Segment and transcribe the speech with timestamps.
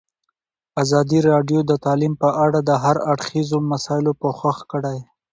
[0.83, 4.97] ازادي راډیو د تعلیم په اړه د هر اړخیزو مسایلو پوښښ کړی.